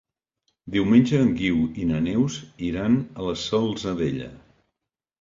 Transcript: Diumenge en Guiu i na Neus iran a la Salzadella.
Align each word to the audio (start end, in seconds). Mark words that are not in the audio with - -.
Diumenge 0.75 1.19
en 1.25 1.29
Guiu 1.41 1.61
i 1.83 1.87
na 1.91 2.01
Neus 2.07 2.39
iran 2.73 2.99
a 3.05 3.31
la 3.31 3.39
Salzadella. 3.47 4.35